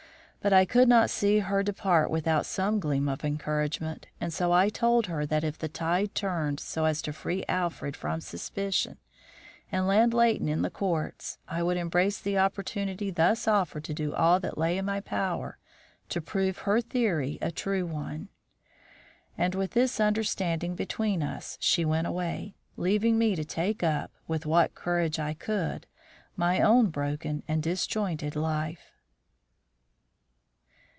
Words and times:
But 0.43 0.53
I 0.53 0.65
could 0.65 0.89
not 0.89 1.11
see 1.11 1.37
her 1.37 1.61
depart 1.61 2.09
without 2.09 2.47
some 2.47 2.79
gleam 2.79 3.07
of 3.07 3.23
encouragement, 3.23 4.07
and 4.19 4.33
so 4.33 4.51
I 4.51 4.69
told 4.69 5.05
her 5.05 5.23
that 5.23 5.43
if 5.43 5.59
the 5.59 5.67
tide 5.69 6.15
turned 6.15 6.59
so 6.59 6.85
as 6.85 7.03
to 7.03 7.13
free 7.13 7.45
Alfred 7.47 7.95
from 7.95 8.21
suspicion 8.21 8.97
and 9.71 9.85
land 9.85 10.15
Leighton 10.15 10.49
in 10.49 10.63
the 10.63 10.71
courts, 10.71 11.37
I 11.47 11.61
would 11.61 11.77
embrace 11.77 12.19
the 12.19 12.39
opportunity 12.39 13.11
thus 13.11 13.47
offered 13.47 13.83
to 13.83 13.93
do 13.93 14.15
all 14.15 14.39
that 14.39 14.57
lay 14.57 14.79
in 14.79 14.85
my 14.85 14.99
power 14.99 15.59
to 16.09 16.19
prove 16.21 16.57
her 16.61 16.81
theory 16.81 17.37
a 17.39 17.51
true 17.51 17.85
one. 17.85 18.29
And 19.37 19.53
with 19.53 19.73
this 19.73 19.99
understanding 19.99 20.73
between 20.73 21.21
us 21.21 21.55
she 21.61 21.85
went 21.85 22.07
away, 22.07 22.55
leaving 22.77 23.19
me 23.19 23.35
to 23.35 23.45
take 23.45 23.83
up, 23.83 24.11
with 24.27 24.47
what 24.47 24.73
courage 24.73 25.19
I 25.19 25.35
could, 25.35 25.85
my 26.35 26.61
own 26.61 26.87
broken 26.89 27.43
and 27.47 27.61
disjointed 27.61 28.35
life. 28.35 28.87